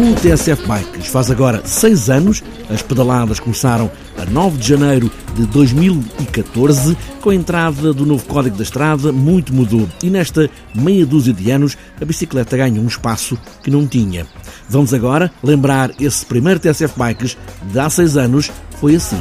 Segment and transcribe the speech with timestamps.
[0.00, 2.42] O TSF Bikes faz agora seis anos.
[2.70, 6.96] As pedaladas começaram a 9 de janeiro de 2014.
[7.20, 9.86] Com a entrada do novo Código da Estrada, muito mudou.
[10.02, 14.26] E nesta meia dúzia de anos, a bicicleta ganha um espaço que não tinha.
[14.70, 17.36] Vamos agora lembrar esse primeiro TSF Bikes
[17.70, 18.50] de há seis anos.
[18.80, 19.20] Foi assim.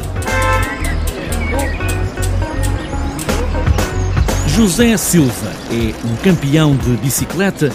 [4.47, 7.69] José Silva é um campeão de bicicleta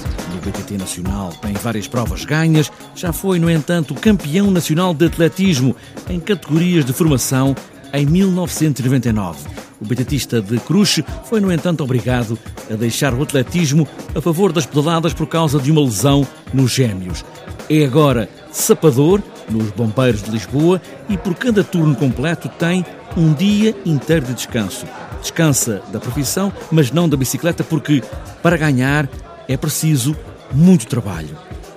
[0.44, 5.74] BTT Nacional tem várias provas ganhas, já foi, no entanto, campeão nacional de atletismo
[6.08, 7.54] em categorias de formação
[7.92, 9.48] em 1999.
[9.80, 12.38] O BTTista de Cruz foi, no entanto, obrigado
[12.70, 17.24] a deixar o atletismo a favor das pedaladas por causa de uma lesão nos gêmeos.
[17.70, 22.84] É agora sapador nos Bombeiros de Lisboa e por cada turno completo tem
[23.16, 24.86] um dia inteiro de descanso.
[25.20, 28.02] Descansa da profissão, mas não da bicicleta, porque
[28.42, 29.08] para ganhar
[29.48, 30.16] é preciso
[30.54, 31.36] muito trabalho.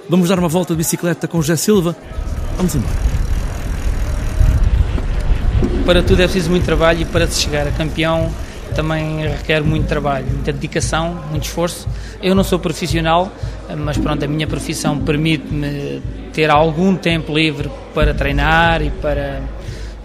[0.09, 1.95] Vamos dar uma volta de bicicleta com José Silva?
[2.56, 2.95] Vamos embora.
[5.86, 8.31] Para tudo é preciso muito trabalho e para se chegar a campeão
[8.75, 11.88] também requer muito trabalho, muita dedicação, muito esforço.
[12.22, 13.31] Eu não sou profissional,
[13.75, 19.42] mas pronto, a minha profissão permite-me ter algum tempo livre para treinar e para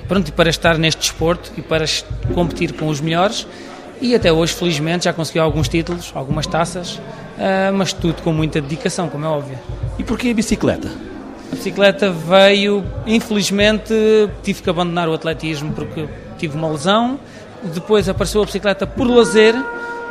[0.09, 1.85] pronto, para estar neste desporto e para
[2.35, 3.47] competir com os melhores.
[4.01, 7.01] E até hoje, felizmente, já consegui alguns títulos, algumas taças,
[7.75, 9.59] mas tudo com muita dedicação, como é óbvio.
[9.99, 10.89] E porquê a bicicleta?
[11.51, 13.95] A bicicleta veio, infelizmente,
[14.43, 17.19] tive que abandonar o atletismo porque tive uma lesão,
[17.63, 19.55] depois apareceu a bicicleta por lazer,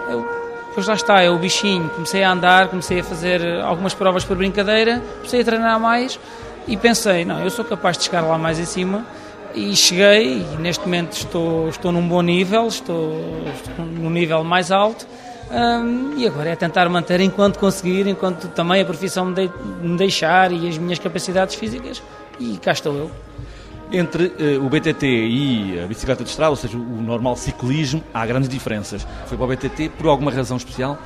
[0.09, 0.25] eu,
[0.69, 4.37] depois lá está, é o bichinho, comecei a andar, comecei a fazer algumas provas por
[4.37, 6.19] brincadeira, comecei a treinar mais
[6.67, 9.05] e pensei, não, eu sou capaz de chegar lá mais em cima.
[9.53, 13.19] E cheguei e neste momento estou, estou num bom nível, estou,
[13.53, 15.05] estou num nível mais alto
[15.51, 19.51] um, e agora é tentar manter enquanto conseguir, enquanto também a profissão me, de,
[19.81, 22.01] me deixar e as minhas capacidades físicas,
[22.39, 23.11] e cá estou eu.
[23.91, 28.25] Entre uh, o BTT e a bicicleta de estrada, ou seja, o normal ciclismo, há
[28.25, 29.05] grandes diferenças.
[29.25, 30.97] Foi para o BTT por alguma razão especial?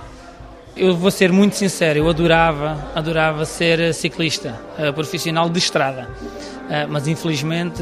[0.78, 6.88] Eu vou ser muito sincero, eu adorava, adorava ser ciclista, uh, profissional de estrada, uh,
[6.88, 7.82] mas infelizmente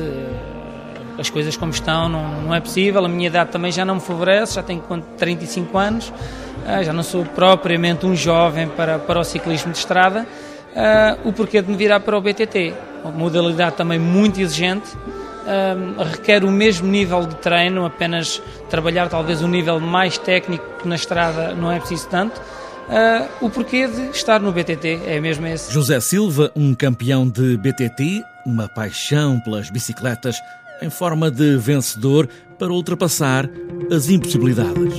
[1.18, 4.02] as coisas como estão não, não é possível, a minha idade também já não me
[4.02, 4.82] favorece, já tenho
[5.18, 10.26] 35 anos, uh, já não sou propriamente um jovem para, para o ciclismo de estrada,
[10.72, 12.74] uh, o porquê de me virar para o BTT,
[13.04, 19.42] uma modalidade também muito exigente, uh, requer o mesmo nível de treino, apenas trabalhar talvez
[19.42, 22.42] um nível mais técnico que na estrada não é preciso tanto,
[22.84, 25.72] Uh, o porquê de estar no BTT é mesmo esse.
[25.72, 30.36] José Silva, um campeão de BTT, uma paixão pelas bicicletas,
[30.82, 33.50] em forma de vencedor para ultrapassar
[33.92, 34.98] as impossibilidades.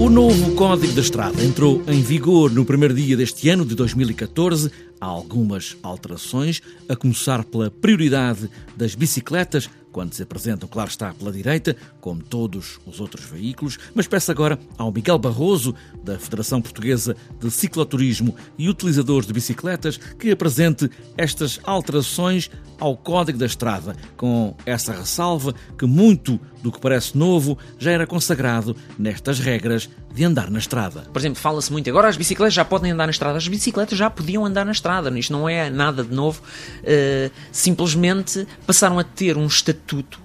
[0.00, 4.70] O novo Código da Estrada entrou em vigor no primeiro dia deste ano de 2014.
[5.00, 11.30] Há algumas alterações, a começar pela prioridade das bicicletas quando se apresentam, claro está, pela
[11.30, 15.72] direita, como todos os outros veículos, mas peço agora ao Miguel Barroso,
[16.02, 22.50] da Federação Portuguesa de Cicloturismo e utilizadores de bicicletas, que apresente estas alterações
[22.80, 28.06] ao Código da Estrada, com essa ressalva que muito do que parece novo já era
[28.06, 31.02] consagrado nestas regras de andar na estrada.
[31.12, 33.36] Por exemplo, fala-se muito agora as bicicletas já podem andar na estrada.
[33.36, 35.16] As bicicletas já podiam andar na estrada.
[35.18, 36.40] Isto não é nada de novo.
[36.80, 40.18] Uh, simplesmente passaram a ter um estatuto.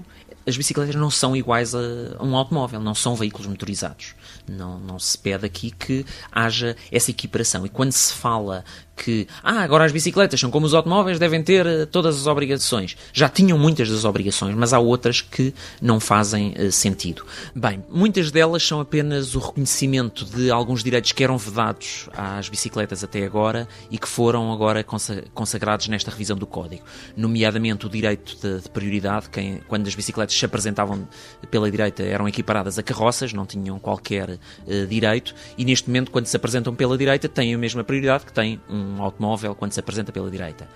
[0.47, 1.79] As bicicletas não são iguais a,
[2.21, 4.15] um automóvel, não são veículos motorizados.
[4.47, 7.65] Não, não se pede aqui que haja essa equiparação.
[7.65, 8.63] E quando se fala
[9.03, 12.97] que ah, agora as bicicletas são como os automóveis, devem ter uh, todas as obrigações.
[13.13, 17.25] Já tinham muitas das obrigações, mas há outras que não fazem uh, sentido.
[17.55, 23.03] Bem, muitas delas são apenas o reconhecimento de alguns direitos que eram vedados às bicicletas
[23.03, 24.85] até agora e que foram agora
[25.33, 26.83] consagrados nesta revisão do Código.
[27.15, 31.07] Nomeadamente o direito de, de prioridade, quem, quando as bicicletas se apresentavam
[31.49, 36.25] pela direita eram equiparadas a carroças, não tinham qualquer uh, direito, e neste momento, quando
[36.25, 39.79] se apresentam pela direita, têm a mesma prioridade que tem um um automóvel quando se
[39.79, 40.67] apresenta pela direita.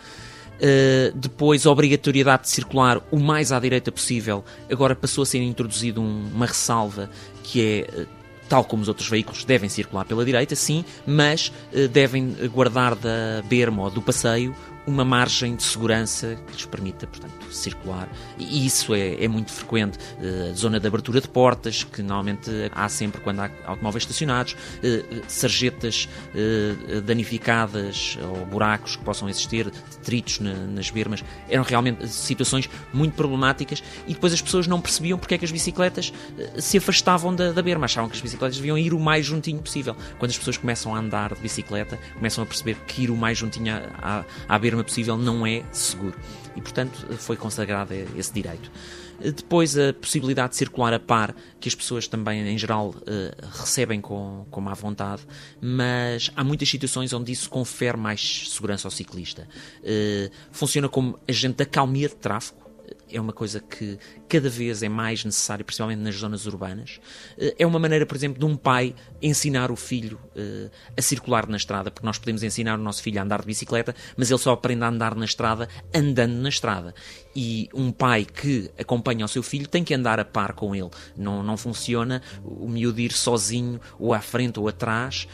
[0.56, 4.44] Uh, depois, a obrigatoriedade de circular o mais à direita possível.
[4.72, 7.10] Agora passou a ser introduzido um, uma ressalva
[7.44, 8.02] que é.
[8.02, 12.94] Uh, tal como os outros veículos, devem circular pela direita, sim, mas uh, devem guardar
[12.94, 14.54] da berma ou do passeio
[14.86, 18.10] uma margem de segurança que lhes permita, portanto, circular.
[18.38, 19.98] E isso é, é muito frequente.
[19.98, 25.24] Uh, zona de abertura de portas, que normalmente há sempre quando há automóveis estacionados, uh,
[25.28, 31.24] sarjetas uh, danificadas ou buracos que possam existir, detritos na, nas bermas.
[31.50, 35.52] Eram realmente situações muito problemáticas e depois as pessoas não percebiam porque é que as
[35.52, 36.12] bicicletas
[36.60, 37.86] se afastavam da, da berma.
[37.86, 39.96] Achavam que as bicicletas deviam ir o mais juntinho possível.
[40.20, 43.38] Quando as pessoas começam a andar de bicicleta, começam a perceber que ir o mais
[43.38, 46.18] juntinho à, à, à berma possível não é seguro.
[46.56, 48.72] E, portanto, foi consagrado esse direito.
[49.20, 54.02] Depois, a possibilidade de circular a par, que as pessoas também, em geral, eh, recebem
[54.02, 55.22] com, com má vontade,
[55.62, 59.48] mas há muitas situações onde isso confere mais segurança ao ciclista.
[59.84, 62.63] Eh, funciona como agente da calmia de tráfego,
[63.14, 67.00] é uma coisa que cada vez é mais necessária, principalmente nas zonas urbanas.
[67.38, 71.48] Eh, é uma maneira, por exemplo, de um pai ensinar o filho uh, a circular
[71.48, 74.40] na estrada, porque nós podemos ensinar o nosso filho a andar de bicicleta, mas ele
[74.40, 76.94] só aprende a andar na estrada andando na estrada.
[77.36, 80.90] E um pai que acompanha o seu filho tem que andar a par com ele.
[81.16, 85.28] Não, não funciona o miúdo ir sozinho, ou à frente ou atrás.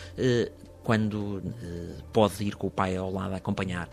[0.89, 3.87] Quando uh, pode ir com o pai ao lado a acompanhar.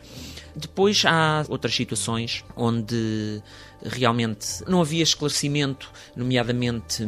[0.57, 3.43] Depois há outras situações onde
[3.83, 7.07] realmente não havia esclarecimento, nomeadamente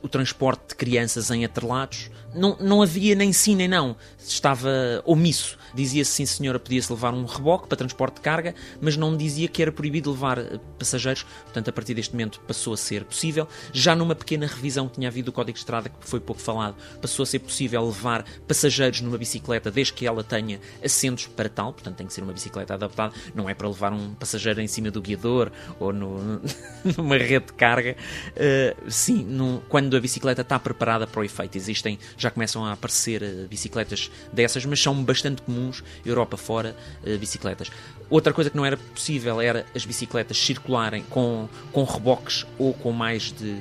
[0.00, 2.10] o transporte de crianças em atrelados.
[2.36, 4.70] Não, não havia nem sim nem não, estava
[5.04, 5.56] omisso.
[5.74, 9.60] Dizia-se sim, senhora, podia-se levar um reboque para transporte de carga, mas não dizia que
[9.60, 11.24] era proibido levar eh, passageiros.
[11.44, 13.46] Portanto, a partir deste momento passou a ser possível.
[13.72, 16.76] Já numa pequena revisão que tinha havido do Código de Estrada, que foi pouco falado,
[17.00, 21.72] passou a ser possível levar passageiros numa bicicleta desde que ela tenha assentos para tal.
[21.72, 23.14] Portanto, tem que ser uma bicicleta adaptada.
[23.34, 26.40] Não é para levar um passageiro em cima do guiador ou no,
[26.96, 27.96] numa rede de carga.
[28.32, 29.26] Uh, sim,
[29.68, 31.56] quando a bicicleta está preparada para o efeito.
[31.56, 37.18] Existem, já começam a aparecer uh, bicicletas dessas, mas são bastante comuns Europa fora, uh,
[37.18, 37.70] bicicletas.
[38.08, 42.92] Outra coisa que não era possível era as bicicletas circularem com, com reboques ou com
[42.92, 43.54] mais de,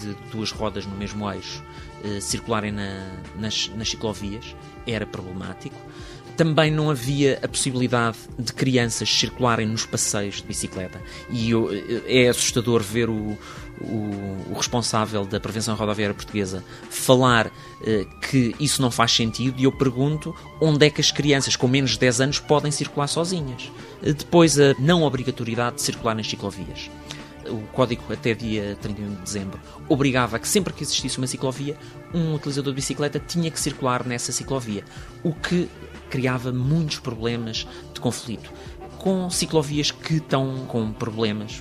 [0.00, 1.62] de duas rodas no mesmo eixo,
[2.04, 4.54] uh, circularem na, nas, nas ciclovias,
[4.86, 5.76] era problemático.
[6.36, 11.00] Também não havia a possibilidade de crianças circularem nos passeios de bicicleta.
[11.30, 13.36] E eu, eh, é assustador ver o,
[13.80, 17.50] o, o, responsável da prevenção rodoviária portuguesa falar
[17.84, 21.68] eh, que isso não faz sentido e eu pergunto onde é que as crianças com
[21.68, 23.70] menos de 10 anos podem circular sozinhas.
[24.02, 26.90] Eh, depois, a não obrigatoriedade de circular nas ciclovias.
[27.48, 31.76] O código, até dia 31 de dezembro, obrigava que sempre que existisse uma ciclovia,
[32.14, 34.84] um utilizador de bicicleta tinha que circular nessa ciclovia,
[35.24, 35.68] o que
[36.12, 38.52] criava muitos problemas de conflito
[38.98, 41.60] com ciclovias que estão com problemas.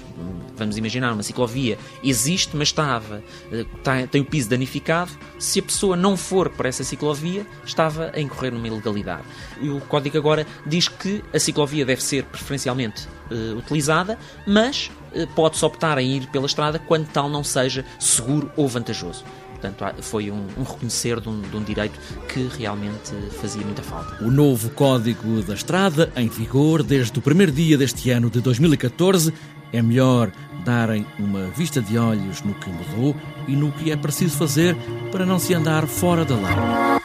[0.56, 5.12] Vamos imaginar, uma ciclovia existe, mas estava, está, tem o piso danificado.
[5.40, 9.24] Se a pessoa não for para essa ciclovia, estava a incorrer numa ilegalidade.
[9.60, 15.26] E o código agora diz que a ciclovia deve ser preferencialmente uh, utilizada, mas uh,
[15.34, 19.24] pode-se optar em ir pela estrada quando tal não seja seguro ou vantajoso.
[19.62, 24.24] Portanto, foi um, um reconhecer de um, de um, direito que realmente fazia muita falta.
[24.24, 29.32] O novo Código da Estrada, em vigor desde o primeiro dia deste ano de 2014,
[29.72, 30.32] é melhor
[30.66, 33.16] darem uma vista de olhos no que mudou
[33.48, 34.76] e no que é preciso fazer
[35.12, 37.02] para não se andar fora da lei.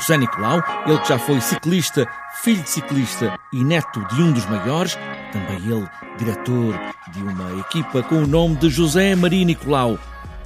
[0.00, 2.08] José Nicolau, ele que já foi ciclista,
[2.42, 4.96] filho de ciclista e neto de um dos maiores,
[5.32, 5.88] também ele
[6.18, 6.78] diretor
[7.12, 9.98] de uma equipa com o nome de José Maria Nicolau.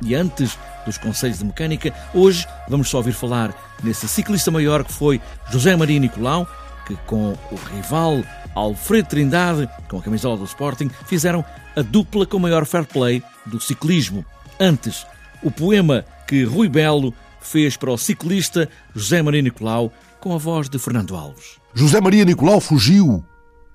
[0.03, 4.93] E antes dos Conselhos de Mecânica, hoje vamos só ouvir falar nesse ciclista maior que
[4.93, 6.47] foi José Maria Nicolau,
[6.87, 8.23] que com o rival
[8.55, 13.23] Alfredo Trindade, com a camisola do Sporting, fizeram a dupla com o maior fair play
[13.47, 14.25] do ciclismo.
[14.61, 15.07] Antes,
[15.43, 20.69] o poema que Rui Belo fez para o ciclista José Maria Nicolau com a voz
[20.69, 21.59] de Fernando Alves.
[21.75, 23.25] José Maria Nicolau fugiu.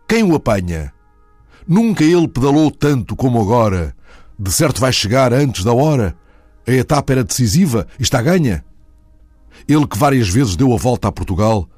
[0.07, 0.91] Quem o apanha?
[1.67, 3.95] Nunca ele pedalou tanto como agora.
[4.37, 6.15] De certo vai chegar antes da hora.
[6.67, 8.63] A etapa era decisiva e está ganha.
[9.67, 11.69] Ele que várias vezes deu a volta a Portugal,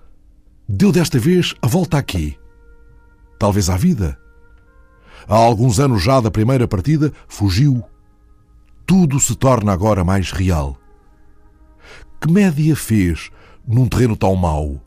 [0.67, 2.37] deu desta vez a volta aqui.
[3.39, 4.17] Talvez à vida.
[5.27, 7.83] Há alguns anos já da primeira partida, fugiu.
[8.85, 10.77] Tudo se torna agora mais real.
[12.19, 13.29] Que média fez
[13.67, 14.81] num terreno tão mau?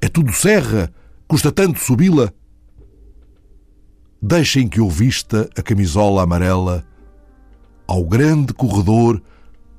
[0.00, 0.92] É tudo serra,
[1.28, 2.32] custa tanto subi-la.
[4.22, 6.84] Deixem que eu vista a camisola amarela
[7.86, 9.22] ao grande corredor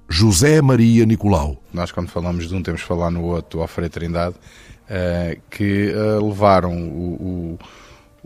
[0.09, 1.61] José Maria Nicolau.
[1.71, 5.93] Nós, quando falamos de um, temos que falar no outro, o Alfredo Trindade, uh, que
[5.93, 7.59] uh, levaram o,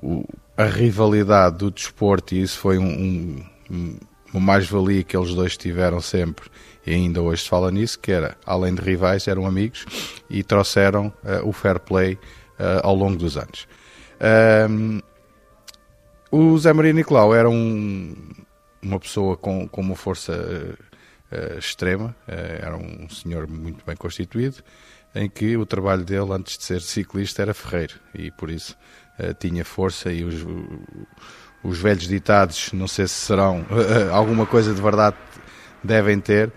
[0.02, 3.98] o, a rivalidade do desporto, e isso foi um, um
[4.34, 6.50] uma mais-valia que eles dois tiveram sempre,
[6.86, 9.86] e ainda hoje se fala nisso, que era, além de rivais, eram amigos
[10.30, 12.18] e trouxeram uh, o fair play
[12.84, 13.68] ao longo dos anos.
[14.70, 15.02] Um,
[16.32, 18.16] o Zé Maria Nicolau era um,
[18.82, 20.34] uma pessoa com, com uma força
[21.32, 24.58] uh, extrema, era um senhor muito bem constituído,
[25.14, 28.76] em que o trabalho dele, antes de ser ciclista, era ferreiro, e por isso
[29.40, 30.46] tinha força e os
[31.66, 33.66] os velhos ditados, não sei se serão
[34.14, 35.18] alguma coisa de verdade
[35.84, 36.52] devem ter,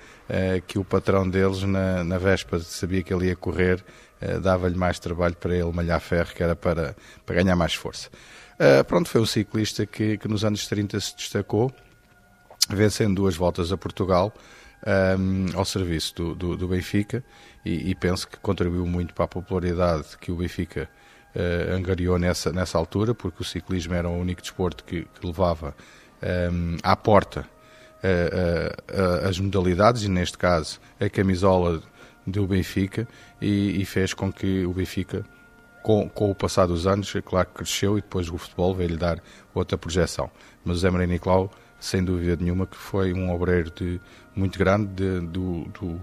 [0.66, 3.82] que o patrão deles, na, na véspera, sabia que ele ia correr,
[4.42, 6.94] dava-lhe mais trabalho para ele malhar ferro, que era para,
[7.24, 8.10] para ganhar mais força.
[8.58, 11.72] Eh, pronto, foi um ciclista que, que nos anos 30 se destacou,
[12.68, 14.34] vencendo duas voltas a Portugal,
[15.18, 17.24] um, ao serviço do, do, do Benfica,
[17.64, 20.88] e, e, penso que contribuiu muito para a popularidade que o Benfica
[21.34, 25.74] uh, angariou nessa, nessa altura, porque o ciclismo era o único desporto que, que levava
[26.22, 27.40] um, ehm, à porta
[28.02, 31.82] uh, uh, as modalidades, e neste caso a camisola
[32.26, 33.06] do Benfica,
[33.40, 35.24] e, e fez com que o Benfica,
[35.82, 38.96] com, com, o passar dos anos, é claro que cresceu e depois o futebol veio-lhe
[38.96, 39.22] dar
[39.54, 40.30] outra projeção.
[40.64, 44.00] Mas o Zé Maria Nicolau, sem dúvida nenhuma, que foi um obreiro de,
[44.34, 46.00] muito grande de, do, do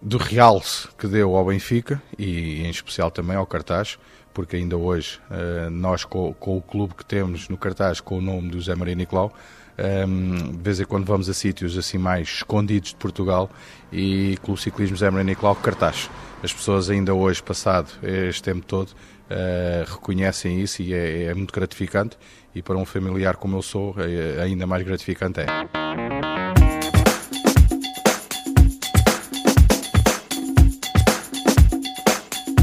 [0.00, 3.98] do realce que deu ao Benfica e em especial também ao cartaz,
[4.32, 8.20] porque ainda hoje uh, nós com, com, o clube que temos no cartaz com o
[8.20, 9.32] nome do Zé Maria Nicolau,
[9.78, 13.50] um, ehm, de vez em quando vamos a sítios assim mais escondidos de Portugal
[13.92, 16.10] e com o ciclismo Zé Maria Nicolau cartaz.
[16.46, 21.52] As pessoas ainda hoje, passado este tempo todo, uh, reconhecem isso e é, é muito
[21.52, 22.16] gratificante
[22.54, 25.46] e para um familiar como eu sou, é, ainda mais gratificante é.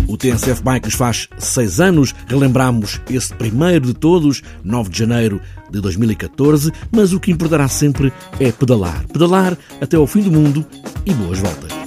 [0.07, 5.81] O TNCF Bikes faz seis anos, relembramos esse primeiro de todos, 9 de janeiro de
[5.81, 9.05] 2014, mas o que importará sempre é pedalar.
[9.07, 10.65] Pedalar até ao fim do mundo
[11.05, 11.82] e boas voltas.